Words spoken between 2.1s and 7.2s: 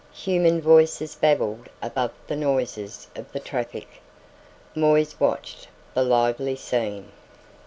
the noises of the traffic. Moisse watched the lively scene.